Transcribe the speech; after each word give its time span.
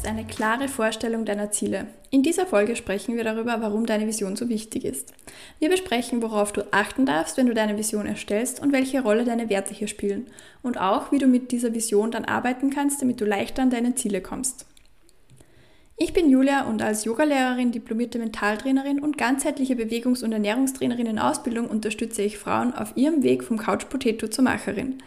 Ist 0.00 0.06
eine 0.06 0.24
klare 0.24 0.68
Vorstellung 0.68 1.26
deiner 1.26 1.50
Ziele. 1.50 1.86
In 2.08 2.22
dieser 2.22 2.46
Folge 2.46 2.74
sprechen 2.74 3.16
wir 3.16 3.22
darüber, 3.22 3.60
warum 3.60 3.84
deine 3.84 4.06
Vision 4.06 4.34
so 4.34 4.48
wichtig 4.48 4.86
ist. 4.86 5.12
Wir 5.58 5.68
besprechen, 5.68 6.22
worauf 6.22 6.52
du 6.52 6.62
achten 6.72 7.04
darfst, 7.04 7.36
wenn 7.36 7.44
du 7.44 7.52
deine 7.52 7.76
Vision 7.76 8.06
erstellst 8.06 8.62
und 8.62 8.72
welche 8.72 9.02
Rolle 9.02 9.26
deine 9.26 9.50
Werte 9.50 9.74
hier 9.74 9.88
spielen. 9.88 10.28
Und 10.62 10.80
auch, 10.80 11.12
wie 11.12 11.18
du 11.18 11.26
mit 11.26 11.52
dieser 11.52 11.74
Vision 11.74 12.10
dann 12.10 12.24
arbeiten 12.24 12.70
kannst, 12.70 13.02
damit 13.02 13.20
du 13.20 13.26
leichter 13.26 13.60
an 13.60 13.68
deine 13.68 13.94
Ziele 13.94 14.22
kommst. 14.22 14.64
Ich 15.98 16.14
bin 16.14 16.30
Julia 16.30 16.62
und 16.62 16.80
als 16.80 17.04
Yogalehrerin, 17.04 17.70
diplomierte 17.70 18.18
Mentaltrainerin 18.18 19.00
und 19.00 19.18
ganzheitliche 19.18 19.74
Bewegungs- 19.74 20.24
und 20.24 20.32
Ernährungstrainerin 20.32 21.08
in 21.08 21.18
Ausbildung 21.18 21.68
unterstütze 21.68 22.22
ich 22.22 22.38
Frauen 22.38 22.72
auf 22.72 22.96
ihrem 22.96 23.22
Weg 23.22 23.44
vom 23.44 23.58
Couch 23.58 23.86
Potato 23.90 24.28
zur 24.28 24.44
Macherin. 24.44 25.02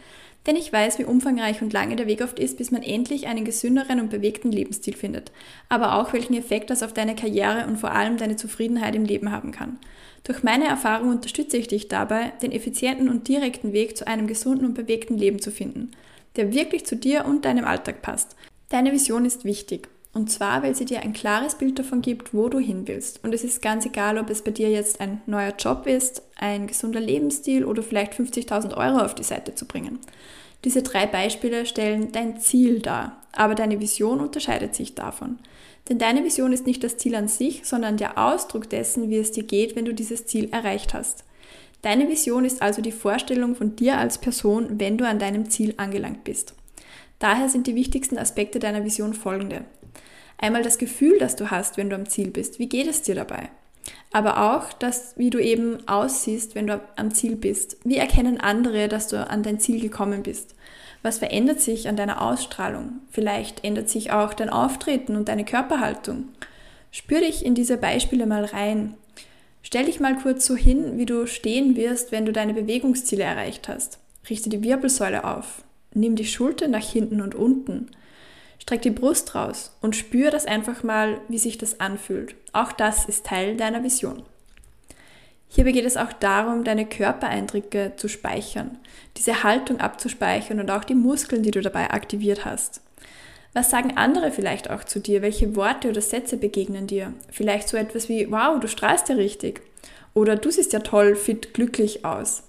Denn 0.45 0.57
ich 0.57 0.73
weiß, 0.73 0.99
wie 0.99 1.05
umfangreich 1.05 1.61
und 1.61 1.71
lange 1.71 1.95
der 1.95 2.07
Weg 2.07 2.21
oft 2.21 2.37
ist, 2.37 2.57
bis 2.57 2.69
man 2.69 2.83
endlich 2.83 3.27
einen 3.27 3.45
gesünderen 3.45 4.01
und 4.01 4.09
bewegten 4.09 4.51
Lebensstil 4.51 4.95
findet. 4.95 5.31
Aber 5.69 5.95
auch 5.95 6.11
welchen 6.11 6.33
Effekt 6.33 6.69
das 6.69 6.83
auf 6.83 6.93
deine 6.93 7.15
Karriere 7.15 7.65
und 7.67 7.77
vor 7.77 7.91
allem 7.91 8.17
deine 8.17 8.35
Zufriedenheit 8.35 8.95
im 8.95 9.05
Leben 9.05 9.31
haben 9.31 9.51
kann. 9.51 9.77
Durch 10.25 10.43
meine 10.43 10.67
Erfahrung 10.67 11.09
unterstütze 11.09 11.57
ich 11.57 11.67
dich 11.67 11.87
dabei, 11.87 12.33
den 12.41 12.51
effizienten 12.51 13.09
und 13.09 13.27
direkten 13.27 13.71
Weg 13.71 13.95
zu 13.97 14.05
einem 14.05 14.27
gesunden 14.27 14.65
und 14.65 14.73
bewegten 14.73 15.17
Leben 15.17 15.41
zu 15.41 15.51
finden, 15.51 15.91
der 16.35 16.53
wirklich 16.53 16.85
zu 16.85 16.95
dir 16.95 17.25
und 17.25 17.45
deinem 17.45 17.65
Alltag 17.65 18.01
passt. 18.01 18.35
Deine 18.69 18.91
Vision 18.91 19.25
ist 19.25 19.45
wichtig. 19.45 19.87
Und 20.13 20.29
zwar, 20.31 20.61
weil 20.61 20.75
sie 20.75 20.85
dir 20.85 21.01
ein 21.01 21.13
klares 21.13 21.55
Bild 21.55 21.79
davon 21.79 22.03
gibt, 22.03 22.35
wo 22.35 22.47
du 22.47 22.59
hin 22.59 22.87
willst. 22.87 23.23
Und 23.23 23.33
es 23.33 23.43
ist 23.43 23.63
ganz 23.63 23.85
egal, 23.85 24.19
ob 24.19 24.29
es 24.29 24.43
bei 24.43 24.51
dir 24.51 24.69
jetzt 24.69 25.01
ein 25.01 25.21
neuer 25.25 25.53
Job 25.57 25.87
ist, 25.87 26.21
ein 26.37 26.67
gesunder 26.67 26.99
Lebensstil 26.99 27.65
oder 27.65 27.81
vielleicht 27.81 28.13
50.000 28.13 28.77
Euro 28.77 29.03
auf 29.03 29.15
die 29.15 29.23
Seite 29.23 29.55
zu 29.55 29.65
bringen. 29.65 29.99
Diese 30.63 30.83
drei 30.83 31.07
Beispiele 31.07 31.65
stellen 31.65 32.11
dein 32.11 32.39
Ziel 32.39 32.79
dar, 32.79 33.23
aber 33.31 33.55
deine 33.55 33.79
Vision 33.79 34.19
unterscheidet 34.19 34.75
sich 34.75 34.93
davon. 34.93 35.39
Denn 35.89 35.97
deine 35.97 36.23
Vision 36.23 36.53
ist 36.53 36.67
nicht 36.67 36.83
das 36.83 36.97
Ziel 36.97 37.15
an 37.15 37.27
sich, 37.27 37.65
sondern 37.65 37.97
der 37.97 38.17
Ausdruck 38.17 38.69
dessen, 38.69 39.09
wie 39.09 39.17
es 39.17 39.31
dir 39.31 39.43
geht, 39.43 39.75
wenn 39.75 39.85
du 39.85 39.93
dieses 39.93 40.27
Ziel 40.27 40.49
erreicht 40.51 40.93
hast. 40.93 41.25
Deine 41.81 42.07
Vision 42.07 42.45
ist 42.45 42.61
also 42.61 42.81
die 42.81 42.93
Vorstellung 42.93 43.55
von 43.55 43.75
dir 43.75 43.97
als 43.97 44.19
Person, 44.19 44.79
wenn 44.79 44.97
du 44.97 45.05
an 45.05 45.19
deinem 45.19 45.49
Ziel 45.49 45.73
angelangt 45.75 46.23
bist. 46.23 46.53
Daher 47.19 47.49
sind 47.49 47.67
die 47.67 47.75
wichtigsten 47.75 48.17
Aspekte 48.17 48.59
deiner 48.59 48.85
Vision 48.85 49.13
folgende. 49.13 49.65
Einmal 50.43 50.61
das 50.61 50.77
Gefühl, 50.77 51.19
das 51.19 51.37
du 51.37 51.51
hast, 51.51 51.77
wenn 51.77 51.89
du 51.89 51.95
am 51.95 52.09
Ziel 52.09 52.29
bist. 52.29 52.59
Wie 52.59 52.67
geht 52.67 52.87
es 52.87 53.01
dir 53.01 53.15
dabei? 53.15 53.47
Aber 54.11 54.53
auch 54.53 54.73
das, 54.73 55.13
wie 55.15 55.29
du 55.29 55.39
eben 55.39 55.87
aussiehst, 55.87 56.53
wenn 56.53 56.67
du 56.67 56.81
am 56.97 57.13
Ziel 57.13 57.37
bist. 57.37 57.77
Wie 57.85 57.95
erkennen 57.95 58.41
andere, 58.41 58.89
dass 58.89 59.07
du 59.07 59.25
an 59.25 59.41
dein 59.41 59.61
Ziel 59.61 59.79
gekommen 59.79 60.21
bist? 60.21 60.55
Was 61.01 61.19
verändert 61.19 61.61
sich 61.61 61.87
an 61.87 61.95
deiner 61.95 62.21
Ausstrahlung? 62.21 62.99
Vielleicht 63.09 63.63
ändert 63.63 63.87
sich 63.87 64.11
auch 64.11 64.33
dein 64.33 64.49
Auftreten 64.49 65.15
und 65.15 65.29
deine 65.29 65.45
Körperhaltung. 65.45 66.27
Spür 66.91 67.21
dich 67.21 67.45
in 67.45 67.55
diese 67.55 67.77
Beispiele 67.77 68.25
mal 68.25 68.43
rein. 68.43 68.95
Stell 69.61 69.85
dich 69.85 70.01
mal 70.01 70.17
kurz 70.17 70.45
so 70.45 70.57
hin, 70.57 70.97
wie 70.97 71.05
du 71.05 71.25
stehen 71.25 71.77
wirst, 71.77 72.11
wenn 72.11 72.25
du 72.25 72.33
deine 72.33 72.53
Bewegungsziele 72.53 73.23
erreicht 73.23 73.69
hast. 73.69 73.97
Richte 74.29 74.49
die 74.49 74.61
Wirbelsäule 74.61 75.23
auf. 75.23 75.63
Nimm 75.93 76.17
die 76.17 76.25
Schulter 76.25 76.67
nach 76.67 76.83
hinten 76.83 77.21
und 77.21 77.33
unten. 77.33 77.91
Streck 78.63 78.81
die 78.81 78.91
Brust 78.91 79.35
raus 79.35 79.75
und 79.81 79.93
spür 79.93 80.31
das 80.31 80.45
einfach 80.45 80.83
mal, 80.83 81.19
wie 81.27 81.37
sich 81.37 81.57
das 81.57 81.81
anfühlt. 81.81 82.33
Auch 82.53 82.71
das 82.71 83.03
ist 83.03 83.25
Teil 83.25 83.57
deiner 83.57 83.83
Vision. 83.83 84.23
Hierbei 85.49 85.73
geht 85.73 85.83
es 85.83 85.97
auch 85.97 86.13
darum, 86.13 86.63
deine 86.63 86.85
Körpereindrücke 86.85 87.91
zu 87.97 88.07
speichern, 88.07 88.79
diese 89.17 89.43
Haltung 89.43 89.81
abzuspeichern 89.81 90.61
und 90.61 90.71
auch 90.71 90.85
die 90.85 90.95
Muskeln, 90.95 91.43
die 91.43 91.51
du 91.51 91.59
dabei 91.59 91.91
aktiviert 91.91 92.45
hast. 92.45 92.79
Was 93.51 93.69
sagen 93.69 93.97
andere 93.97 94.31
vielleicht 94.31 94.69
auch 94.69 94.85
zu 94.85 95.01
dir? 95.01 95.21
Welche 95.21 95.57
Worte 95.57 95.89
oder 95.89 95.99
Sätze 95.99 96.37
begegnen 96.37 96.87
dir? 96.87 97.13
Vielleicht 97.29 97.67
so 97.67 97.75
etwas 97.75 98.07
wie, 98.07 98.31
wow, 98.31 98.61
du 98.61 98.69
strahlst 98.69 99.09
ja 99.09 99.15
richtig. 99.15 99.61
Oder 100.13 100.37
du 100.37 100.49
siehst 100.49 100.71
ja 100.71 100.79
toll, 100.79 101.17
fit, 101.17 101.53
glücklich 101.53 102.05
aus. 102.05 102.43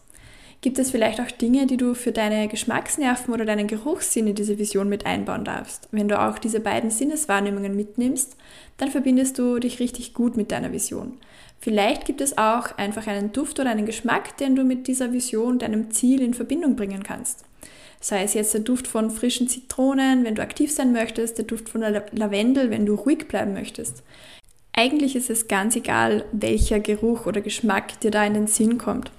Gibt 0.65 0.79
es 0.79 0.93
vielleicht 0.93 1.21
auch 1.21 1.31
Dinge, 1.31 1.67
die 1.67 1.77
du 1.77 1.93
für 1.93 2.11
deine 2.11 2.49
Geschmacksnerven 2.49 3.35
oder 3.35 3.45
deinen 3.45 3.67
Geruchssinn 3.67 4.29
in 4.29 4.35
diese 4.35 4.57
Vision 4.57 4.89
mit 4.89 5.05
einbauen 5.05 5.45
darfst? 5.45 5.89
Wenn 5.91 6.09
du 6.09 6.19
auch 6.19 6.39
diese 6.39 6.59
beiden 6.59 6.89
Sinneswahrnehmungen 6.89 7.77
mitnimmst, 7.77 8.35
dann 8.79 8.91
verbindest 8.91 9.39
du 9.39 9.59
dich 9.59 9.79
richtig 9.79 10.15
gut 10.15 10.39
mit 10.39 10.51
deiner 10.53 10.73
Vision. 10.73 11.19
Vielleicht 11.61 12.07
gibt 12.07 12.23
es 12.23 12.39
auch 12.39 12.79
einfach 12.79 13.07
einen 13.07 13.31
Duft 13.31 13.61
oder 13.61 13.69
einen 13.69 13.85
Geschmack, 13.85 14.39
den 14.39 14.57
du 14.57 14.65
mit 14.65 14.87
dieser 14.89 15.13
Vision, 15.13 15.59
deinem 15.59 15.91
Ziel 15.91 16.23
in 16.23 16.33
Verbindung 16.33 16.77
bringen 16.77 17.03
kannst. 17.03 17.45
Sei 18.01 18.23
es 18.23 18.33
jetzt 18.33 18.55
der 18.55 18.63
Duft 18.63 18.87
von 18.87 19.11
frischen 19.11 19.49
Zitronen, 19.49 20.25
wenn 20.25 20.35
du 20.35 20.41
aktiv 20.41 20.73
sein 20.73 20.93
möchtest, 20.93 21.37
der 21.37 21.45
Duft 21.45 21.69
von 21.69 21.83
Lavendel, 21.83 22.71
wenn 22.71 22.87
du 22.87 22.95
ruhig 22.95 23.29
bleiben 23.29 23.53
möchtest. 23.53 24.03
Eigentlich 24.73 25.15
ist 25.15 25.29
es 25.29 25.47
ganz 25.47 25.77
egal, 25.77 26.25
welcher 26.33 26.81
Geruch 26.81 27.27
oder 27.27 27.43
Geschmack 27.43 28.01
dir 28.01 28.11
da 28.11 28.25
in 28.25 28.33
den 28.33 28.47
Sinn 28.47 28.79
kommt. 28.79 29.11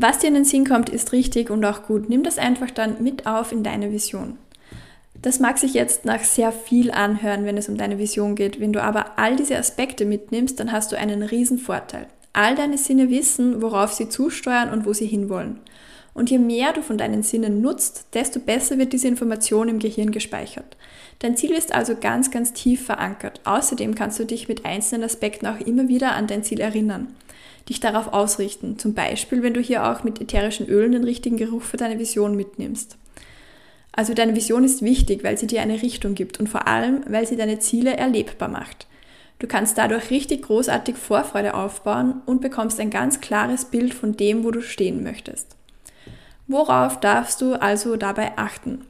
Was 0.00 0.20
dir 0.20 0.28
in 0.28 0.34
den 0.34 0.44
Sinn 0.44 0.64
kommt, 0.64 0.88
ist 0.88 1.10
richtig 1.10 1.50
und 1.50 1.64
auch 1.64 1.82
gut. 1.82 2.08
Nimm 2.08 2.22
das 2.22 2.38
einfach 2.38 2.70
dann 2.70 3.02
mit 3.02 3.26
auf 3.26 3.50
in 3.50 3.64
deine 3.64 3.90
Vision. 3.90 4.38
Das 5.20 5.40
mag 5.40 5.58
sich 5.58 5.74
jetzt 5.74 6.04
nach 6.04 6.22
sehr 6.22 6.52
viel 6.52 6.92
anhören, 6.92 7.44
wenn 7.44 7.56
es 7.56 7.68
um 7.68 7.76
deine 7.76 7.98
Vision 7.98 8.36
geht. 8.36 8.60
Wenn 8.60 8.72
du 8.72 8.80
aber 8.80 9.18
all 9.18 9.34
diese 9.34 9.58
Aspekte 9.58 10.04
mitnimmst, 10.04 10.60
dann 10.60 10.70
hast 10.70 10.92
du 10.92 10.96
einen 10.96 11.24
riesen 11.24 11.58
Vorteil. 11.58 12.06
All 12.32 12.54
deine 12.54 12.78
Sinne 12.78 13.10
wissen, 13.10 13.60
worauf 13.60 13.92
sie 13.92 14.08
zusteuern 14.08 14.70
und 14.70 14.86
wo 14.86 14.92
sie 14.92 15.06
hinwollen. 15.06 15.58
Und 16.14 16.30
je 16.30 16.38
mehr 16.38 16.72
du 16.72 16.82
von 16.82 16.96
deinen 16.96 17.24
Sinnen 17.24 17.60
nutzt, 17.60 18.06
desto 18.14 18.38
besser 18.38 18.78
wird 18.78 18.92
diese 18.92 19.08
Information 19.08 19.68
im 19.68 19.80
Gehirn 19.80 20.12
gespeichert. 20.12 20.76
Dein 21.18 21.36
Ziel 21.36 21.50
ist 21.50 21.74
also 21.74 21.96
ganz, 21.96 22.30
ganz 22.30 22.52
tief 22.52 22.86
verankert. 22.86 23.40
Außerdem 23.44 23.96
kannst 23.96 24.20
du 24.20 24.24
dich 24.24 24.46
mit 24.46 24.64
einzelnen 24.64 25.02
Aspekten 25.02 25.46
auch 25.46 25.58
immer 25.58 25.88
wieder 25.88 26.12
an 26.12 26.28
dein 26.28 26.44
Ziel 26.44 26.60
erinnern 26.60 27.08
dich 27.68 27.80
darauf 27.80 28.12
ausrichten. 28.12 28.78
Zum 28.78 28.94
Beispiel, 28.94 29.42
wenn 29.42 29.54
du 29.54 29.60
hier 29.60 29.90
auch 29.90 30.04
mit 30.04 30.20
ätherischen 30.20 30.66
Ölen 30.66 30.92
den 30.92 31.04
richtigen 31.04 31.36
Geruch 31.36 31.62
für 31.62 31.76
deine 31.76 31.98
Vision 31.98 32.36
mitnimmst. 32.36 32.96
Also 33.92 34.14
deine 34.14 34.36
Vision 34.36 34.64
ist 34.64 34.82
wichtig, 34.82 35.24
weil 35.24 35.38
sie 35.38 35.46
dir 35.46 35.60
eine 35.60 35.82
Richtung 35.82 36.14
gibt 36.14 36.38
und 36.38 36.48
vor 36.48 36.68
allem, 36.68 37.02
weil 37.08 37.26
sie 37.26 37.36
deine 37.36 37.58
Ziele 37.58 37.96
erlebbar 37.96 38.48
macht. 38.48 38.86
Du 39.38 39.46
kannst 39.46 39.78
dadurch 39.78 40.10
richtig 40.10 40.42
großartig 40.42 40.96
Vorfreude 40.96 41.54
aufbauen 41.54 42.22
und 42.26 42.40
bekommst 42.40 42.80
ein 42.80 42.90
ganz 42.90 43.20
klares 43.20 43.66
Bild 43.66 43.94
von 43.94 44.16
dem, 44.16 44.44
wo 44.44 44.50
du 44.50 44.62
stehen 44.62 45.02
möchtest. 45.02 45.56
Worauf 46.48 46.98
darfst 46.98 47.40
du 47.40 47.54
also 47.54 47.96
dabei 47.96 48.36
achten? 48.36 48.86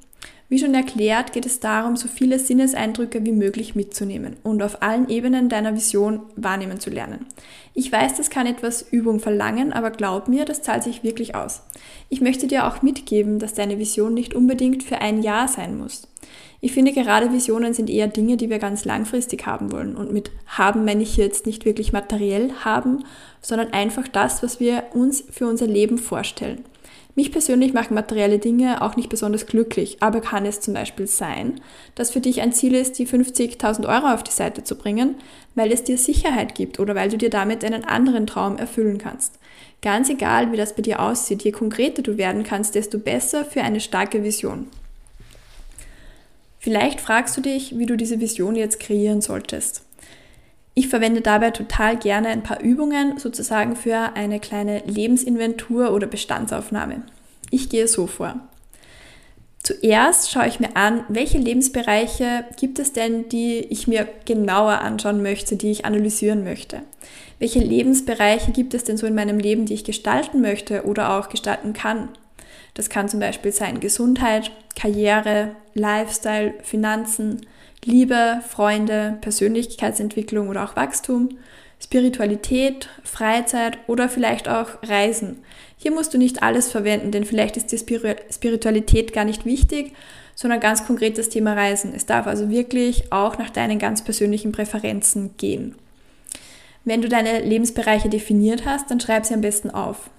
Wie 0.51 0.59
schon 0.59 0.75
erklärt, 0.75 1.33
geht 1.33 1.45
es 1.45 1.61
darum, 1.61 1.97
so 1.97 2.09
viele 2.09 2.39
Sinneseindrücke 2.39 3.23
wie 3.27 3.33
möglich 3.33 3.75
mitzunehmen 3.75 4.37
und 4.43 4.63
auf 4.63 4.83
allen 4.83 5.11
Ebenen 5.11 5.51
deiner 5.51 5.75
Vision 5.75 6.21
wahrnehmen 6.37 6.81
zu 6.81 6.89
lernen. 6.89 7.27
Ich 7.75 7.93
weiß, 7.93 8.17
das 8.17 8.31
kann 8.31 8.47
etwas 8.47 8.81
Übung 8.91 9.21
verlangen, 9.21 9.75
aber 9.75 9.91
glaub 9.91 10.27
mir, 10.27 10.47
das 10.47 10.63
zahlt 10.63 10.85
sich 10.85 11.05
wirklich 11.05 11.35
aus. 11.35 11.61
Ich 12.09 12.23
möchte 12.23 12.47
dir 12.47 12.67
auch 12.67 12.81
mitgeben, 12.81 13.39
dass 13.39 13.53
deine 13.53 13.79
Vision 13.79 14.15
nicht 14.15 14.33
unbedingt 14.33 14.83
für 14.83 15.03
ein 15.03 15.23
Jahr 15.23 15.49
sein 15.49 15.77
muss. 15.77 16.09
Ich 16.63 16.73
finde 16.73 16.93
gerade 16.93 17.31
Visionen 17.31 17.75
sind 17.75 17.91
eher 17.91 18.09
Dinge, 18.09 18.39
die 18.39 18.49
wir 18.49 18.59
ganz 18.59 18.87
langfristig 18.87 19.47
haben 19.47 19.71
wollen. 19.71 19.97
Und 19.97 20.13
mit 20.13 20.31
haben 20.47 20.87
meine 20.87 21.03
ich 21.03 21.19
jetzt 21.19 21.45
nicht 21.45 21.67
wirklich 21.67 21.93
materiell 21.93 22.53
haben, 22.65 23.05
sondern 23.43 23.75
einfach 23.75 24.09
das, 24.09 24.43
was 24.43 24.61
wir 24.61 24.85
uns 24.95 25.23
für 25.31 25.47
unser 25.47 25.67
Leben 25.67 25.99
vorstellen. 25.99 26.65
Mich 27.19 27.33
persönlich 27.33 27.73
machen 27.73 27.95
materielle 27.95 28.39
Dinge 28.39 28.81
auch 28.81 28.95
nicht 28.95 29.09
besonders 29.09 29.47
glücklich, 29.47 29.97
aber 29.99 30.21
kann 30.21 30.47
es 30.47 30.61
zum 30.61 30.73
Beispiel 30.73 31.09
sein, 31.09 31.61
dass 31.97 32.13
für 32.13 32.21
dich 32.21 32.43
ein 32.43 32.53
Ziel 32.53 32.77
ist, 32.77 32.97
die 32.97 33.09
50.000 33.09 33.89
Euro 33.89 34.15
auf 34.15 34.23
die 34.23 34.31
Seite 34.31 34.63
zu 34.63 34.77
bringen, 34.77 35.17
weil 35.57 35.73
es 35.73 35.83
dir 35.83 35.99
Sicherheit 35.99 36.55
gibt 36.55 36.79
oder 36.79 36.95
weil 36.95 37.09
du 37.09 37.19
dir 37.19 37.29
damit 37.29 37.65
einen 37.65 37.85
anderen 37.85 38.29
Traum 38.29 38.57
erfüllen 38.57 38.99
kannst. 38.99 39.41
Ganz 39.83 40.09
egal, 40.09 40.53
wie 40.53 40.57
das 40.57 40.77
bei 40.77 40.83
dir 40.83 41.01
aussieht, 41.01 41.43
je 41.43 41.51
konkreter 41.51 42.03
du 42.03 42.19
werden 42.19 42.45
kannst, 42.45 42.77
desto 42.77 43.01
besser 43.01 43.45
für 43.45 43.63
eine 43.63 43.81
starke 43.81 44.23
Vision. 44.23 44.69
Vielleicht 46.61 47.01
fragst 47.01 47.37
du 47.37 47.41
dich, 47.41 47.77
wie 47.77 47.87
du 47.87 47.97
diese 47.97 48.21
Vision 48.21 48.55
jetzt 48.55 48.79
kreieren 48.79 49.23
solltest. 49.23 49.88
Ich 50.79 50.87
verwende 50.87 51.23
dabei 51.23 51.51
total 51.51 51.97
gerne 51.97 52.29
ein 52.29 52.45
paar 52.45 52.61
Übungen 52.61 53.19
sozusagen 53.19 53.75
für 53.75 54.13
eine 54.15 54.39
kleine 54.39 54.85
Lebensinventur 54.87 55.93
oder 55.93 56.07
Bestandsaufnahme. 56.07 57.03
Ich 57.51 57.69
gehe 57.69 57.89
so 57.89 58.07
vor. 58.07 58.39
Zuerst 59.61 60.31
schaue 60.31 60.47
ich 60.47 60.61
mir 60.61 60.77
an, 60.77 61.03
welche 61.09 61.37
Lebensbereiche 61.37 62.45
gibt 62.57 62.79
es 62.79 62.93
denn, 62.93 63.29
die 63.29 63.59
ich 63.59 63.89
mir 63.89 64.09
genauer 64.25 64.79
anschauen 64.79 65.21
möchte, 65.21 65.57
die 65.57 65.73
ich 65.73 65.85
analysieren 65.85 66.45
möchte. 66.45 66.83
Welche 67.41 67.59
Lebensbereiche 67.59 68.53
gibt 68.53 68.73
es 68.73 68.85
denn 68.85 68.97
so 68.97 69.09
in 69.09 69.17
meinem 69.17 69.41
Leben, 69.41 69.67
die 69.67 69.75
ich 69.75 69.83
gestalten 69.83 70.41
möchte 70.41 70.85
oder 70.85 71.19
auch 71.19 71.29
gestalten 71.29 71.73
kann? 71.73 72.11
Das 72.75 72.89
kann 72.89 73.09
zum 73.09 73.19
Beispiel 73.19 73.51
sein 73.51 73.81
Gesundheit, 73.81 74.53
Karriere, 74.77 75.57
Lifestyle, 75.75 76.55
Finanzen, 76.63 77.41
Liebe, 77.85 78.41
Freunde, 78.47 79.19
Persönlichkeitsentwicklung 79.21 80.49
oder 80.49 80.65
auch 80.65 80.77
Wachstum, 80.77 81.39
Spiritualität, 81.81 82.89
Freizeit 83.05 83.79
oder 83.87 84.09
vielleicht 84.09 84.49
auch 84.49 84.83
Reisen. 84.83 85.39
Hier 85.77 85.93
musst 85.93 86.13
du 86.13 86.19
nicht 86.19 86.43
alles 86.43 86.71
verwenden, 86.71 87.13
denn 87.13 87.25
vielleicht 87.25 87.57
ist 87.57 87.71
die 87.71 87.79
Spiritualität 87.79 89.13
gar 89.13 89.25
nicht 89.25 89.45
wichtig, 89.45 89.93
sondern 90.35 90.61
ganz 90.61 90.87
konkret 90.87 91.19
das 91.19 91.29
Thema 91.29 91.55
Reisen. 91.55 91.93
Es 91.95 92.05
darf 92.05 92.27
also 92.27 92.51
wirklich 92.51 93.13
auch 93.13 93.39
nach 93.39 93.51
deinen 93.51 93.79
ganz 93.79 94.03
persönlichen 94.03 94.51
Präferenzen 94.51 95.37
gehen. 95.37 95.77
Wenn 96.85 97.03
du 97.03 97.09
deine 97.09 97.41
Lebensbereiche 97.41 98.09
definiert 98.09 98.65
hast, 98.65 98.91
dann 98.91 98.99
schreib 98.99 99.25
sie 99.25 99.35
am 99.35 99.41
besten 99.41 99.71
auf. 99.71 100.11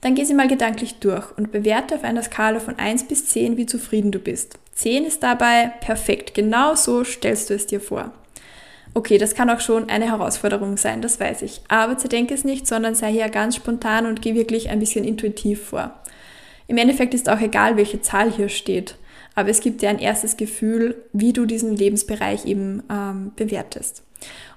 Dann 0.00 0.14
geh 0.14 0.24
sie 0.24 0.34
mal 0.34 0.48
gedanklich 0.48 0.96
durch 1.00 1.36
und 1.36 1.50
bewerte 1.50 1.96
auf 1.96 2.04
einer 2.04 2.22
Skala 2.22 2.60
von 2.60 2.78
1 2.78 3.08
bis 3.08 3.26
10, 3.26 3.56
wie 3.56 3.66
zufrieden 3.66 4.12
du 4.12 4.20
bist. 4.20 4.58
10 4.74 5.04
ist 5.04 5.22
dabei 5.22 5.72
perfekt, 5.80 6.34
genau 6.34 6.74
so 6.76 7.02
stellst 7.02 7.50
du 7.50 7.54
es 7.54 7.66
dir 7.66 7.80
vor. 7.80 8.12
Okay, 8.94 9.18
das 9.18 9.34
kann 9.34 9.50
auch 9.50 9.60
schon 9.60 9.90
eine 9.90 10.06
Herausforderung 10.06 10.76
sein, 10.76 11.02
das 11.02 11.20
weiß 11.20 11.42
ich. 11.42 11.60
Aber 11.68 11.98
zerdenke 11.98 12.34
es 12.34 12.44
nicht, 12.44 12.66
sondern 12.66 12.94
sei 12.94 13.12
hier 13.12 13.28
ganz 13.28 13.56
spontan 13.56 14.06
und 14.06 14.22
geh 14.22 14.34
wirklich 14.34 14.70
ein 14.70 14.78
bisschen 14.78 15.04
intuitiv 15.04 15.66
vor. 15.68 15.94
Im 16.68 16.78
Endeffekt 16.78 17.14
ist 17.14 17.28
auch 17.28 17.40
egal, 17.40 17.76
welche 17.76 18.00
Zahl 18.00 18.30
hier 18.30 18.48
steht, 18.48 18.96
aber 19.34 19.48
es 19.50 19.60
gibt 19.60 19.82
dir 19.82 19.88
ein 19.88 19.98
erstes 19.98 20.36
Gefühl, 20.36 20.96
wie 21.12 21.32
du 21.32 21.44
diesen 21.44 21.76
Lebensbereich 21.76 22.44
eben 22.44 22.82
ähm, 22.90 23.32
bewertest. 23.36 24.02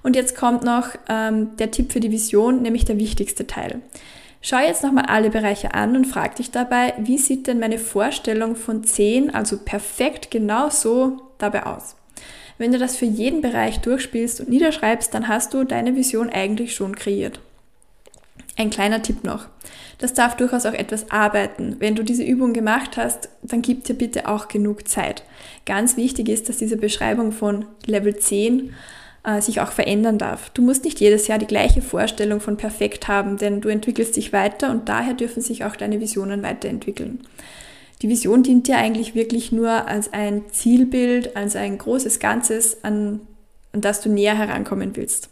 Und 0.02 0.16
jetzt 0.16 0.36
kommt 0.36 0.64
noch 0.64 0.88
ähm, 1.08 1.56
der 1.56 1.70
Tipp 1.70 1.92
für 1.92 2.00
die 2.00 2.10
Vision, 2.10 2.62
nämlich 2.62 2.84
der 2.84 2.98
wichtigste 2.98 3.46
Teil. 3.46 3.80
Schau 4.44 4.58
jetzt 4.58 4.82
nochmal 4.82 5.06
alle 5.06 5.30
Bereiche 5.30 5.72
an 5.72 5.94
und 5.96 6.04
frag 6.04 6.34
dich 6.34 6.50
dabei, 6.50 6.94
wie 6.98 7.16
sieht 7.16 7.46
denn 7.46 7.60
meine 7.60 7.78
Vorstellung 7.78 8.56
von 8.56 8.82
10, 8.82 9.32
also 9.32 9.56
perfekt 9.56 10.32
genau 10.32 10.68
so, 10.68 11.22
dabei 11.38 11.64
aus? 11.64 11.94
Wenn 12.58 12.72
du 12.72 12.78
das 12.78 12.96
für 12.96 13.04
jeden 13.04 13.40
Bereich 13.40 13.80
durchspielst 13.80 14.40
und 14.40 14.48
niederschreibst, 14.48 15.14
dann 15.14 15.28
hast 15.28 15.54
du 15.54 15.62
deine 15.62 15.94
Vision 15.94 16.28
eigentlich 16.28 16.74
schon 16.74 16.96
kreiert. 16.96 17.40
Ein 18.56 18.70
kleiner 18.70 19.00
Tipp 19.00 19.22
noch. 19.22 19.46
Das 19.98 20.12
darf 20.12 20.36
durchaus 20.36 20.66
auch 20.66 20.74
etwas 20.74 21.10
arbeiten. 21.12 21.76
Wenn 21.78 21.94
du 21.94 22.02
diese 22.02 22.24
Übung 22.24 22.52
gemacht 22.52 22.96
hast, 22.96 23.28
dann 23.42 23.62
gib 23.62 23.84
dir 23.84 23.94
bitte 23.94 24.28
auch 24.28 24.48
genug 24.48 24.88
Zeit. 24.88 25.22
Ganz 25.64 25.96
wichtig 25.96 26.28
ist, 26.28 26.48
dass 26.48 26.58
diese 26.58 26.76
Beschreibung 26.76 27.30
von 27.30 27.64
Level 27.86 28.16
10 28.16 28.74
äh, 29.24 29.40
sich 29.40 29.60
auch 29.60 29.72
verändern 29.72 30.18
darf. 30.18 30.50
Du 30.50 30.62
musst 30.62 30.84
nicht 30.84 31.00
jedes 31.00 31.28
Jahr 31.28 31.38
die 31.38 31.46
gleiche 31.46 31.82
Vorstellung 31.82 32.40
von 32.40 32.56
perfekt 32.56 33.08
haben, 33.08 33.36
denn 33.36 33.60
du 33.60 33.68
entwickelst 33.68 34.16
dich 34.16 34.32
weiter 34.32 34.70
und 34.70 34.88
daher 34.88 35.14
dürfen 35.14 35.42
sich 35.42 35.64
auch 35.64 35.76
deine 35.76 36.00
Visionen 36.00 36.42
weiterentwickeln. 36.42 37.20
Die 38.02 38.08
Vision 38.08 38.42
dient 38.42 38.66
dir 38.66 38.78
eigentlich 38.78 39.14
wirklich 39.14 39.52
nur 39.52 39.86
als 39.86 40.12
ein 40.12 40.42
Zielbild, 40.50 41.36
als 41.36 41.54
ein 41.54 41.78
großes 41.78 42.18
Ganzes, 42.18 42.82
an, 42.82 43.20
an 43.72 43.80
das 43.80 44.00
du 44.00 44.08
näher 44.08 44.36
herankommen 44.36 44.96
willst. 44.96 45.28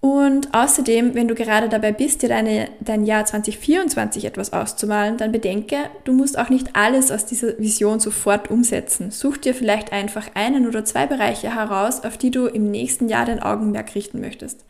Und 0.00 0.54
außerdem, 0.54 1.14
wenn 1.14 1.28
du 1.28 1.34
gerade 1.34 1.68
dabei 1.68 1.92
bist, 1.92 2.22
dir 2.22 2.30
deine, 2.30 2.70
dein 2.80 3.04
Jahr 3.04 3.26
2024 3.26 4.24
etwas 4.24 4.52
auszumalen, 4.54 5.18
dann 5.18 5.30
bedenke, 5.30 5.76
du 6.04 6.14
musst 6.14 6.38
auch 6.38 6.48
nicht 6.48 6.74
alles 6.74 7.10
aus 7.10 7.26
dieser 7.26 7.58
Vision 7.58 8.00
sofort 8.00 8.50
umsetzen. 8.50 9.10
Such 9.10 9.36
dir 9.36 9.54
vielleicht 9.54 9.92
einfach 9.92 10.30
einen 10.34 10.66
oder 10.66 10.86
zwei 10.86 11.06
Bereiche 11.06 11.54
heraus, 11.54 12.02
auf 12.02 12.16
die 12.16 12.30
du 12.30 12.46
im 12.46 12.70
nächsten 12.70 13.10
Jahr 13.10 13.26
dein 13.26 13.42
Augenmerk 13.42 13.94
richten 13.94 14.20
möchtest. 14.20 14.64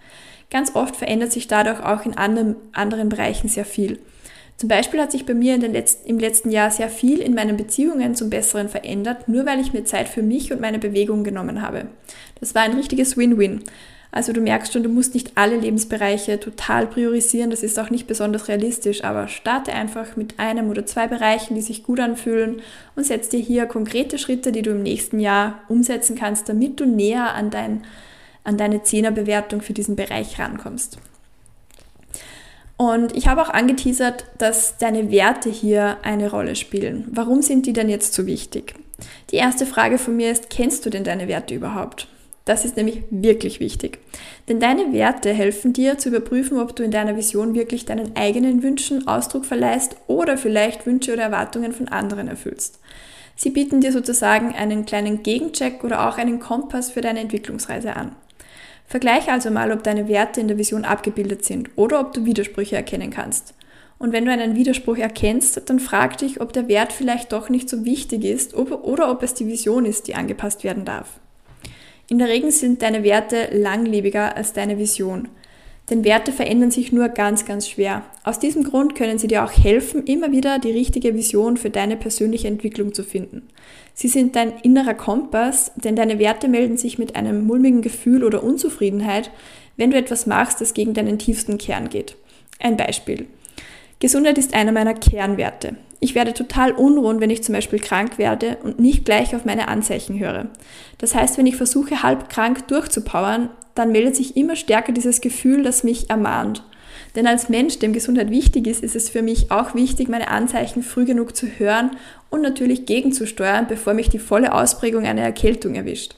Ganz 0.51 0.75
oft 0.75 0.97
verändert 0.97 1.31
sich 1.31 1.47
dadurch 1.47 1.81
auch 1.81 2.05
in 2.05 2.17
anderen, 2.17 2.57
anderen 2.73 3.09
Bereichen 3.09 3.49
sehr 3.49 3.65
viel. 3.65 4.01
Zum 4.57 4.69
Beispiel 4.69 5.01
hat 5.01 5.13
sich 5.13 5.27
bei 5.27 5.33
mir 5.33 5.57
letzten, 5.59 6.09
im 6.09 6.19
letzten 6.19 6.51
Jahr 6.51 6.73
sehr 6.73 6.91
viel 6.91 7.21
in 7.21 7.35
meinen 7.35 7.57
Beziehungen 7.57 8.17
zum 8.17 8.31
Besseren 8.31 8.69
verändert, 8.69 9.29
nur 9.29 9.47
weil 9.47 9.61
ich 9.61 9.73
mir 9.73 9.85
Zeit 9.85 10.09
für 10.09 10.23
mich 10.23 10.53
und 10.53 10.61
meine 10.61 10.81
Bewegung 10.81 11.23
genommen 11.23 11.63
habe. 11.63 11.87
Das 12.41 12.55
war 12.57 12.63
ein 12.63 12.75
richtiges 12.75 13.17
Win-Win. 13.17 13.63
Also 14.13 14.33
du 14.33 14.41
merkst 14.41 14.73
schon, 14.73 14.83
du 14.83 14.89
musst 14.89 15.15
nicht 15.15 15.33
alle 15.37 15.57
Lebensbereiche 15.57 16.41
total 16.41 16.87
priorisieren, 16.89 17.51
das 17.51 17.63
ist 17.63 17.79
auch 17.79 17.91
nicht 17.91 18.09
besonders 18.09 18.49
realistisch, 18.49 19.05
aber 19.05 19.29
starte 19.29 19.73
einfach 19.73 20.17
mit 20.17 20.39
einem 20.41 20.69
oder 20.69 20.85
zwei 20.85 21.07
Bereichen, 21.07 21.55
die 21.55 21.61
sich 21.61 21.85
gut 21.85 22.01
anfühlen 22.01 22.61
und 22.97 23.07
setz 23.07 23.29
dir 23.29 23.41
hier 23.41 23.67
konkrete 23.67 24.19
Schritte, 24.19 24.51
die 24.51 24.63
du 24.63 24.73
im 24.73 24.83
nächsten 24.83 25.21
Jahr 25.21 25.61
umsetzen 25.69 26.17
kannst, 26.17 26.49
damit 26.49 26.81
du 26.81 26.87
näher 26.87 27.35
an, 27.35 27.51
dein, 27.51 27.83
an 28.43 28.57
deine 28.57 28.83
Zehnerbewertung 28.83 29.61
für 29.61 29.75
diesen 29.75 29.95
Bereich 29.95 30.41
rankommst. 30.41 30.99
Und 32.77 33.15
ich 33.15 33.29
habe 33.29 33.43
auch 33.43 33.51
angeteasert, 33.51 34.25
dass 34.39 34.79
deine 34.79 35.11
Werte 35.11 35.51
hier 35.51 35.99
eine 36.03 36.31
Rolle 36.31 36.57
spielen. 36.57 37.07
Warum 37.11 37.43
sind 37.43 37.67
die 37.67 37.75
denn 37.75 37.91
jetzt 37.91 38.15
so 38.15 38.27
wichtig? 38.27 38.75
Die 39.31 39.37
erste 39.37 39.67
Frage 39.67 39.99
von 39.99 40.17
mir 40.17 40.33
ist, 40.33 40.51
kennst 40.51 40.85
du 40.85 40.91
denn 40.91 41.05
deine 41.05 41.29
Werte 41.29 41.55
überhaupt? 41.55 42.09
Das 42.45 42.65
ist 42.65 42.77
nämlich 42.77 43.03
wirklich 43.11 43.61
wichtig. 43.61 43.99
Denn 44.49 44.61
deine 44.61 44.93
Werte 44.93 45.33
helfen 45.33 45.73
dir 45.73 45.99
zu 45.99 46.09
überprüfen, 46.09 46.59
ob 46.59 46.75
du 46.75 46.83
in 46.83 46.91
deiner 46.91 47.17
Vision 47.17 47.55
wirklich 47.55 47.85
deinen 47.85 48.17
eigenen 48.17 48.63
Wünschen 48.63 49.07
Ausdruck 49.07 49.45
verleihst 49.45 49.97
oder 50.07 50.37
vielleicht 50.37 50.87
Wünsche 50.87 51.13
oder 51.13 51.25
Erwartungen 51.25 51.73
von 51.73 51.89
anderen 51.89 52.29
erfüllst. 52.29 52.81
Sie 53.37 53.51
bieten 53.51 53.81
dir 53.81 53.93
sozusagen 53.93 54.55
einen 54.55 54.85
kleinen 54.85 55.23
Gegencheck 55.23 55.85
oder 55.85 56.09
auch 56.09 56.19
einen 56.19 56.41
Kompass 56.41 56.91
für 56.91 57.01
deine 57.01 57.21
Entwicklungsreise 57.21 57.97
an. 57.97 58.17
Vergleiche 58.87 59.31
also 59.31 59.51
mal, 59.51 59.71
ob 59.71 59.85
deine 59.85 60.09
Werte 60.09 60.41
in 60.41 60.49
der 60.49 60.59
Vision 60.59 60.85
abgebildet 60.85 61.45
sind 61.45 61.71
oder 61.77 62.01
ob 62.01 62.13
du 62.13 62.25
Widersprüche 62.25 62.77
erkennen 62.77 63.11
kannst. 63.11 63.55
Und 63.99 64.13
wenn 64.13 64.25
du 64.25 64.33
einen 64.33 64.57
Widerspruch 64.57 64.97
erkennst, 64.97 65.61
dann 65.71 65.79
frag 65.79 66.19
dich, 66.19 66.41
ob 66.41 66.53
der 66.53 66.69
Wert 66.69 66.93
vielleicht 66.93 67.33
doch 67.33 67.51
nicht 67.51 67.69
so 67.69 67.85
wichtig 67.85 68.25
ist 68.25 68.55
oder 68.55 69.11
ob 69.11 69.23
es 69.23 69.35
die 69.35 69.47
Vision 69.47 69.85
ist, 69.85 70.09
die 70.09 70.15
angepasst 70.15 70.65
werden 70.65 70.85
darf. 70.85 71.21
In 72.11 72.19
der 72.19 72.29
Regel 72.29 72.51
sind 72.51 72.83
deine 72.83 73.05
Werte 73.05 73.51
langlebiger 73.53 74.37
als 74.37 74.53
deine 74.53 74.79
Vision. 74.79 75.29
Denn 75.89 76.05
Werte 76.05 76.33
verändern 76.33 76.73
sich 76.73 76.91
nur 76.91 77.09
ganz, 77.09 77.45
ganz 77.45 77.69
schwer. 77.69 78.05
Aus 78.25 78.41
diesem 78.41 78.65
Grund 78.65 78.97
können 78.97 79.19
sie 79.19 79.29
dir 79.29 79.45
auch 79.45 79.53
helfen, 79.53 80.03
immer 80.07 80.33
wieder 80.33 80.59
die 80.59 80.73
richtige 80.73 81.15
Vision 81.15 81.57
für 81.57 81.71
deine 81.71 81.97
persönliche 81.97 82.49
Entwicklung 82.49 82.95
zu 82.95 83.05
finden. 83.05 83.49
Sie 83.95 84.09
sind 84.09 84.35
dein 84.35 84.53
innerer 84.65 84.95
Kompass, 84.95 85.71
denn 85.77 85.95
deine 85.95 86.19
Werte 86.19 86.49
melden 86.49 86.77
sich 86.77 86.99
mit 86.99 87.15
einem 87.15 87.47
mulmigen 87.47 87.81
Gefühl 87.81 88.25
oder 88.25 88.43
Unzufriedenheit, 88.43 89.31
wenn 89.77 89.93
du 89.93 89.97
etwas 89.97 90.27
machst, 90.27 90.61
das 90.61 90.75
gegen 90.75 90.95
deinen 90.95 91.21
tiefsten 91.21 91.59
Kern 91.59 91.91
geht. 91.91 92.17
Ein 92.59 92.77
Beispiel. 92.77 93.29
Gesundheit 94.01 94.37
ist 94.37 94.55
einer 94.55 94.73
meiner 94.73 94.95
Kernwerte. 94.95 95.77
Ich 96.01 96.15
werde 96.15 96.33
total 96.33 96.73
unruhig, 96.73 97.21
wenn 97.21 97.31
ich 97.31 97.43
zum 97.43 97.55
Beispiel 97.55 97.79
krank 97.79 98.17
werde 98.17 98.57
und 98.63 98.81
nicht 98.81 99.05
gleich 99.05 99.37
auf 99.37 99.45
meine 99.45 99.69
Anzeichen 99.69 100.19
höre. 100.19 100.47
Das 100.99 101.15
heißt, 101.15 101.37
wenn 101.37 101.47
ich 101.47 101.57
versuche, 101.57 102.03
halb 102.03 102.31
krank 102.31 102.67
durchzupowern, 102.69 103.51
dann 103.75 103.93
meldet 103.93 104.17
sich 104.17 104.37
immer 104.37 104.57
stärker 104.57 104.93
dieses 104.93 105.21
Gefühl, 105.21 105.63
das 105.63 105.85
mich 105.85 106.09
ermahnt. 106.09 106.65
Denn 107.15 107.27
als 107.27 107.49
Mensch, 107.49 107.79
dem 107.79 107.93
Gesundheit 107.93 108.31
wichtig 108.31 108.67
ist, 108.67 108.83
ist 108.83 108.97
es 108.97 109.11
für 109.11 109.23
mich 109.23 109.51
auch 109.51 109.75
wichtig, 109.75 110.09
meine 110.09 110.29
Anzeichen 110.29 110.83
früh 110.83 111.05
genug 111.05 111.37
zu 111.37 111.47
hören 111.47 111.91
und 112.31 112.41
natürlich 112.43 112.87
gegenzusteuern, 112.87 113.67
bevor 113.69 113.95
mich 113.95 114.09
die 114.09 114.19
volle 114.19 114.55
Ausprägung 114.55 115.05
einer 115.05 115.23
Erkältung 115.23 115.75
erwischt. 115.75 116.15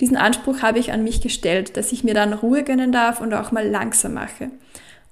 Diesen 0.00 0.16
Anspruch 0.16 0.62
habe 0.62 0.80
ich 0.80 0.92
an 0.92 1.04
mich 1.04 1.20
gestellt, 1.20 1.76
dass 1.76 1.92
ich 1.92 2.02
mir 2.02 2.14
dann 2.14 2.32
Ruhe 2.32 2.64
gönnen 2.64 2.90
darf 2.90 3.20
und 3.20 3.32
auch 3.32 3.52
mal 3.52 3.66
langsam 3.66 4.14
mache. 4.14 4.50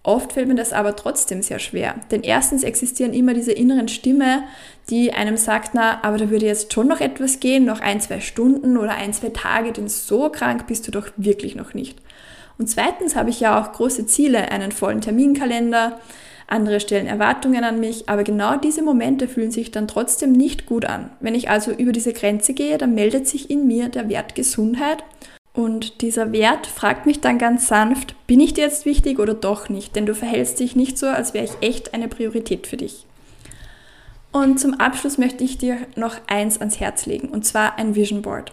Oft 0.04 0.32
fällt 0.32 0.48
mir 0.48 0.56
das 0.56 0.72
aber 0.72 0.96
trotzdem 0.96 1.42
sehr 1.42 1.60
schwer. 1.60 1.94
Denn 2.10 2.22
erstens 2.22 2.64
existieren 2.64 3.14
immer 3.14 3.34
diese 3.34 3.52
inneren 3.52 3.86
Stimme, 3.86 4.42
die 4.90 5.12
einem 5.12 5.36
sagt, 5.36 5.74
na, 5.74 6.02
aber 6.02 6.18
da 6.18 6.30
würde 6.30 6.46
jetzt 6.46 6.72
schon 6.72 6.88
noch 6.88 7.00
etwas 7.00 7.38
gehen, 7.38 7.64
noch 7.64 7.80
ein, 7.80 8.00
zwei 8.00 8.20
Stunden 8.20 8.76
oder 8.76 8.94
ein, 8.94 9.12
zwei 9.12 9.28
Tage, 9.28 9.72
denn 9.72 9.88
so 9.88 10.28
krank 10.28 10.66
bist 10.66 10.88
du 10.88 10.90
doch 10.90 11.08
wirklich 11.16 11.54
noch 11.54 11.72
nicht. 11.72 12.00
Und 12.58 12.68
zweitens 12.68 13.14
habe 13.14 13.30
ich 13.30 13.38
ja 13.38 13.60
auch 13.60 13.72
große 13.72 14.06
Ziele, 14.06 14.50
einen 14.50 14.72
vollen 14.72 15.00
Terminkalender, 15.00 16.00
andere 16.48 16.80
stellen 16.80 17.06
Erwartungen 17.06 17.62
an 17.62 17.78
mich, 17.78 18.08
aber 18.08 18.24
genau 18.24 18.56
diese 18.56 18.82
Momente 18.82 19.28
fühlen 19.28 19.52
sich 19.52 19.70
dann 19.70 19.88
trotzdem 19.88 20.32
nicht 20.32 20.66
gut 20.66 20.84
an. 20.84 21.10
Wenn 21.20 21.36
ich 21.36 21.48
also 21.48 21.70
über 21.70 21.92
diese 21.92 22.12
Grenze 22.12 22.54
gehe, 22.54 22.76
dann 22.76 22.94
meldet 22.94 23.28
sich 23.28 23.50
in 23.50 23.68
mir 23.68 23.88
der 23.88 24.08
Wert 24.08 24.34
Gesundheit 24.34 25.04
und 25.54 26.00
dieser 26.00 26.32
Wert 26.32 26.66
fragt 26.66 27.04
mich 27.04 27.20
dann 27.20 27.38
ganz 27.38 27.68
sanft, 27.68 28.14
bin 28.26 28.40
ich 28.40 28.54
dir 28.54 28.64
jetzt 28.64 28.86
wichtig 28.86 29.18
oder 29.18 29.34
doch 29.34 29.68
nicht? 29.68 29.94
Denn 29.94 30.06
du 30.06 30.14
verhältst 30.14 30.58
dich 30.60 30.76
nicht 30.76 30.96
so, 30.96 31.06
als 31.06 31.34
wäre 31.34 31.44
ich 31.44 31.52
echt 31.60 31.92
eine 31.92 32.08
Priorität 32.08 32.66
für 32.66 32.78
dich. 32.78 33.04
Und 34.32 34.58
zum 34.58 34.74
Abschluss 34.74 35.18
möchte 35.18 35.44
ich 35.44 35.58
dir 35.58 35.76
noch 35.94 36.16
eins 36.26 36.58
ans 36.58 36.80
Herz 36.80 37.04
legen, 37.04 37.28
und 37.28 37.44
zwar 37.44 37.78
ein 37.78 37.94
Vision 37.94 38.22
Board. 38.22 38.52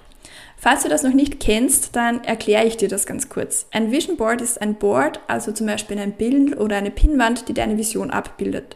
Falls 0.58 0.84
du 0.84 0.90
das 0.90 1.04
noch 1.04 1.14
nicht 1.14 1.40
kennst, 1.40 1.96
dann 1.96 2.22
erkläre 2.26 2.66
ich 2.66 2.76
dir 2.76 2.90
das 2.90 3.06
ganz 3.06 3.30
kurz. 3.30 3.66
Ein 3.72 3.94
Vision 3.94 4.18
Board 4.18 4.42
ist 4.42 4.62
ein 4.62 4.76
Board, 4.76 5.22
also 5.28 5.54
zum 5.54 5.68
Beispiel 5.68 5.98
ein 6.00 6.12
Bild 6.12 6.60
oder 6.60 6.76
eine 6.76 6.92
Pinnwand, 6.92 7.48
die 7.48 7.54
deine 7.54 7.78
Vision 7.78 8.12
abbildet. 8.12 8.76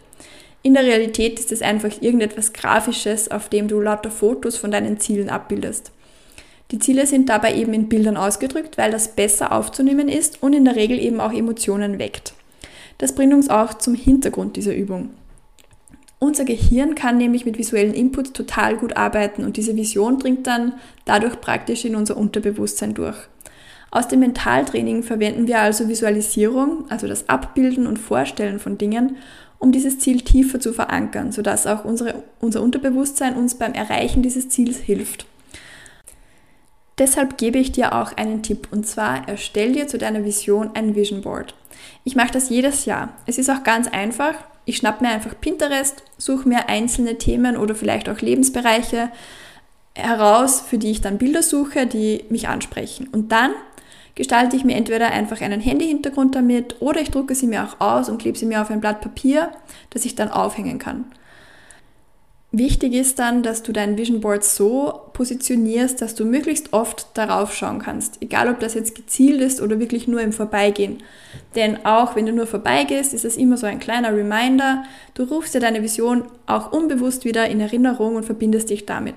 In 0.61 0.75
der 0.75 0.83
Realität 0.83 1.39
ist 1.39 1.51
es 1.51 1.61
einfach 1.61 1.91
irgendetwas 1.99 2.53
Grafisches, 2.53 3.29
auf 3.29 3.49
dem 3.49 3.67
du 3.67 3.81
lauter 3.81 4.09
Fotos 4.09 4.55
von 4.55 4.71
deinen 4.71 4.97
Zielen 4.97 5.29
abbildest. 5.29 5.91
Die 6.71 6.79
Ziele 6.79 7.05
sind 7.05 7.29
dabei 7.29 7.55
eben 7.55 7.73
in 7.73 7.89
Bildern 7.89 8.17
ausgedrückt, 8.17 8.77
weil 8.77 8.91
das 8.91 9.15
besser 9.15 9.51
aufzunehmen 9.51 10.09
ist 10.09 10.41
und 10.41 10.53
in 10.53 10.65
der 10.65 10.75
Regel 10.75 10.99
eben 10.99 11.19
auch 11.19 11.33
Emotionen 11.33 11.99
weckt. 11.99 12.33
Das 12.97 13.13
bringt 13.13 13.33
uns 13.33 13.49
auch 13.49 13.73
zum 13.75 13.95
Hintergrund 13.95 14.55
dieser 14.55 14.75
Übung. 14.75 15.11
Unser 16.19 16.45
Gehirn 16.45 16.95
kann 16.95 17.17
nämlich 17.17 17.45
mit 17.45 17.57
visuellen 17.57 17.93
Inputs 17.93 18.31
total 18.31 18.77
gut 18.77 18.95
arbeiten 18.95 19.43
und 19.43 19.57
diese 19.57 19.75
Vision 19.75 20.19
dringt 20.19 20.47
dann 20.47 20.73
dadurch 21.03 21.41
praktisch 21.41 21.83
in 21.83 21.97
unser 21.97 22.15
Unterbewusstsein 22.15 22.93
durch. 22.93 23.17
Aus 23.91 24.07
dem 24.07 24.21
Mentaltraining 24.21 25.03
verwenden 25.03 25.47
wir 25.47 25.59
also 25.59 25.89
Visualisierung, 25.89 26.85
also 26.89 27.07
das 27.07 27.27
Abbilden 27.27 27.85
und 27.85 27.99
Vorstellen 27.99 28.59
von 28.59 28.77
Dingen, 28.77 29.17
um 29.59 29.71
dieses 29.71 29.99
Ziel 29.99 30.21
tiefer 30.21 30.59
zu 30.59 30.73
verankern, 30.73 31.31
sodass 31.31 31.67
auch 31.67 31.85
unsere, 31.85 32.23
unser 32.39 32.61
Unterbewusstsein 32.61 33.35
uns 33.35 33.55
beim 33.55 33.73
Erreichen 33.73 34.23
dieses 34.23 34.49
Ziels 34.49 34.77
hilft. 34.77 35.25
Deshalb 36.97 37.37
gebe 37.37 37.57
ich 37.57 37.71
dir 37.71 37.93
auch 37.93 38.15
einen 38.17 38.43
Tipp 38.43 38.67
und 38.71 38.87
zwar 38.87 39.27
erstell 39.27 39.73
dir 39.73 39.87
zu 39.87 39.97
deiner 39.97 40.23
Vision 40.23 40.71
ein 40.75 40.95
Vision 40.95 41.21
Board. 41.21 41.55
Ich 42.03 42.15
mache 42.15 42.31
das 42.31 42.49
jedes 42.49 42.85
Jahr. 42.85 43.09
Es 43.25 43.37
ist 43.37 43.49
auch 43.49 43.63
ganz 43.63 43.87
einfach. 43.87 44.35
Ich 44.65 44.77
schnapp 44.77 45.01
mir 45.01 45.09
einfach 45.09 45.33
Pinterest, 45.41 46.03
suche 46.17 46.47
mir 46.47 46.69
einzelne 46.69 47.17
Themen 47.17 47.57
oder 47.57 47.75
vielleicht 47.75 48.09
auch 48.09 48.21
Lebensbereiche 48.21 49.09
heraus, 49.95 50.61
für 50.61 50.77
die 50.77 50.91
ich 50.91 51.01
dann 51.01 51.17
Bilder 51.17 51.43
suche, 51.43 51.85
die 51.85 52.25
mich 52.29 52.47
ansprechen. 52.47 53.07
Und 53.11 53.31
dann 53.31 53.51
gestalte 54.15 54.55
ich 54.55 54.63
mir 54.63 54.75
entweder 54.75 55.11
einfach 55.11 55.41
einen 55.41 55.59
Handyhintergrund 55.59 56.35
damit 56.35 56.81
oder 56.81 57.01
ich 57.01 57.11
drucke 57.11 57.35
sie 57.35 57.47
mir 57.47 57.63
auch 57.63 57.79
aus 57.79 58.09
und 58.09 58.19
klebe 58.19 58.37
sie 58.37 58.45
mir 58.45 58.61
auf 58.61 58.69
ein 58.69 58.81
Blatt 58.81 59.01
Papier, 59.01 59.51
das 59.89 60.05
ich 60.05 60.15
dann 60.15 60.29
aufhängen 60.29 60.79
kann. 60.79 61.05
Wichtig 62.55 62.93
ist 62.93 63.17
dann, 63.17 63.41
dass 63.41 63.63
du 63.63 63.71
dein 63.71 63.97
Vision 63.97 64.21
Board 64.21 64.43
so 64.43 65.01
positionierst, 65.13 65.99
dass 65.99 66.13
du 66.13 66.23
möglichst 66.23 66.71
oft 66.71 67.07
darauf 67.15 67.51
schauen 67.51 67.79
kannst. 67.79 68.21
Egal, 68.21 68.47
ob 68.47 68.59
das 68.59 68.75
jetzt 68.75 68.93
gezielt 68.93 69.41
ist 69.41 69.59
oder 69.59 69.79
wirklich 69.79 70.07
nur 70.07 70.21
im 70.21 70.31
Vorbeigehen. 70.31 71.01
Denn 71.55 71.83
auch 71.83 72.15
wenn 72.15 72.27
du 72.27 72.31
nur 72.31 72.45
vorbeigehst, 72.45 73.11
ist 73.11 73.25
es 73.25 73.37
immer 73.37 73.57
so 73.57 73.65
ein 73.65 73.79
kleiner 73.79 74.15
Reminder. 74.15 74.83
Du 75.15 75.23
rufst 75.23 75.55
dir 75.55 75.61
deine 75.61 75.81
Vision 75.81 76.25
auch 76.45 76.71
unbewusst 76.71 77.25
wieder 77.25 77.47
in 77.47 77.59
Erinnerung 77.59 78.17
und 78.17 78.23
verbindest 78.23 78.69
dich 78.69 78.85
damit. 78.85 79.15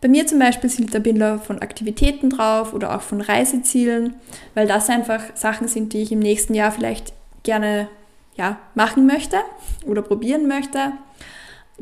Bei 0.00 0.06
mir 0.06 0.24
zum 0.28 0.38
Beispiel 0.38 0.70
sind 0.70 0.94
da 0.94 1.00
Bilder 1.00 1.40
von 1.40 1.58
Aktivitäten 1.58 2.30
drauf 2.30 2.74
oder 2.74 2.94
auch 2.94 3.02
von 3.02 3.22
Reisezielen, 3.22 4.14
weil 4.54 4.68
das 4.68 4.88
einfach 4.88 5.20
Sachen 5.34 5.66
sind, 5.66 5.92
die 5.92 6.02
ich 6.02 6.12
im 6.12 6.20
nächsten 6.20 6.54
Jahr 6.54 6.70
vielleicht 6.70 7.12
gerne 7.42 7.88
ja, 8.36 8.60
machen 8.76 9.04
möchte 9.04 9.38
oder 9.84 10.02
probieren 10.02 10.46
möchte. 10.46 10.92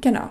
Genau. 0.00 0.28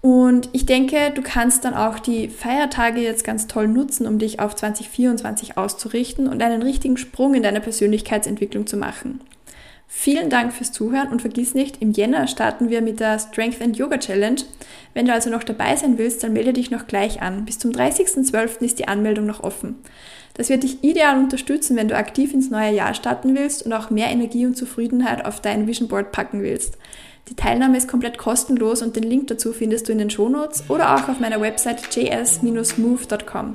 Und 0.00 0.48
ich 0.52 0.64
denke, 0.64 1.10
du 1.12 1.22
kannst 1.22 1.64
dann 1.64 1.74
auch 1.74 1.98
die 1.98 2.28
Feiertage 2.28 3.00
jetzt 3.00 3.24
ganz 3.24 3.48
toll 3.48 3.66
nutzen, 3.66 4.06
um 4.06 4.18
dich 4.18 4.38
auf 4.38 4.54
2024 4.54 5.58
auszurichten 5.58 6.28
und 6.28 6.42
einen 6.42 6.62
richtigen 6.62 6.96
Sprung 6.96 7.34
in 7.34 7.42
deiner 7.42 7.60
Persönlichkeitsentwicklung 7.60 8.66
zu 8.66 8.76
machen. 8.76 9.20
Vielen 9.90 10.28
Dank 10.28 10.52
fürs 10.52 10.70
Zuhören 10.70 11.08
und 11.08 11.22
vergiss 11.22 11.54
nicht, 11.54 11.80
im 11.80 11.92
Jänner 11.92 12.26
starten 12.26 12.68
wir 12.68 12.82
mit 12.82 13.00
der 13.00 13.18
Strength 13.18 13.62
and 13.62 13.76
Yoga 13.78 13.96
Challenge. 13.96 14.42
Wenn 14.92 15.06
du 15.06 15.12
also 15.14 15.30
noch 15.30 15.42
dabei 15.42 15.74
sein 15.76 15.96
willst, 15.96 16.22
dann 16.22 16.34
melde 16.34 16.52
dich 16.52 16.70
noch 16.70 16.86
gleich 16.86 17.22
an. 17.22 17.46
Bis 17.46 17.58
zum 17.58 17.72
30.12. 17.72 18.60
ist 18.60 18.78
die 18.78 18.86
Anmeldung 18.86 19.24
noch 19.24 19.42
offen. 19.42 19.76
Das 20.34 20.50
wird 20.50 20.62
dich 20.62 20.84
ideal 20.84 21.18
unterstützen, 21.18 21.74
wenn 21.74 21.88
du 21.88 21.96
aktiv 21.96 22.34
ins 22.34 22.50
neue 22.50 22.72
Jahr 22.72 22.92
starten 22.92 23.34
willst 23.34 23.64
und 23.64 23.72
auch 23.72 23.88
mehr 23.88 24.08
Energie 24.08 24.44
und 24.44 24.56
Zufriedenheit 24.56 25.24
auf 25.24 25.40
dein 25.40 25.66
Vision 25.66 25.88
Board 25.88 26.12
packen 26.12 26.42
willst. 26.42 26.76
Die 27.28 27.34
Teilnahme 27.34 27.76
ist 27.76 27.88
komplett 27.88 28.16
kostenlos 28.16 28.80
und 28.80 28.96
den 28.96 29.02
Link 29.02 29.26
dazu 29.26 29.52
findest 29.52 29.88
du 29.88 29.92
in 29.92 29.98
den 29.98 30.08
Shownotes 30.08 30.64
oder 30.68 30.94
auch 30.94 31.08
auf 31.08 31.20
meiner 31.20 31.40
Website 31.40 31.94
js-move.com. 31.94 33.52